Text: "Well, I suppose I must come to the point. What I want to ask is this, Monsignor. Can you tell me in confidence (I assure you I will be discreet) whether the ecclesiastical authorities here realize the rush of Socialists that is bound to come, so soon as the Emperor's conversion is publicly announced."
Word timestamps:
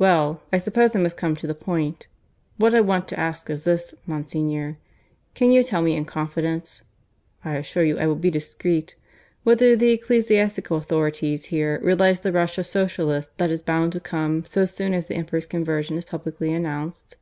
"Well, 0.00 0.42
I 0.52 0.58
suppose 0.58 0.96
I 0.96 0.98
must 0.98 1.16
come 1.16 1.36
to 1.36 1.46
the 1.46 1.54
point. 1.54 2.08
What 2.56 2.74
I 2.74 2.80
want 2.80 3.06
to 3.06 3.20
ask 3.20 3.48
is 3.48 3.62
this, 3.62 3.94
Monsignor. 4.04 4.78
Can 5.34 5.52
you 5.52 5.62
tell 5.62 5.80
me 5.80 5.94
in 5.94 6.04
confidence 6.06 6.82
(I 7.44 7.54
assure 7.54 7.84
you 7.84 7.96
I 7.96 8.08
will 8.08 8.16
be 8.16 8.32
discreet) 8.32 8.96
whether 9.44 9.76
the 9.76 9.92
ecclesiastical 9.92 10.76
authorities 10.76 11.44
here 11.54 11.78
realize 11.84 12.18
the 12.18 12.32
rush 12.32 12.58
of 12.58 12.66
Socialists 12.66 13.32
that 13.36 13.52
is 13.52 13.62
bound 13.62 13.92
to 13.92 14.00
come, 14.00 14.44
so 14.44 14.64
soon 14.64 14.92
as 14.92 15.06
the 15.06 15.14
Emperor's 15.14 15.46
conversion 15.46 15.96
is 15.96 16.04
publicly 16.04 16.52
announced." 16.52 17.14